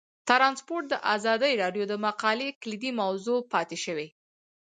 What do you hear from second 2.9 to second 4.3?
موضوع پاتې شوی.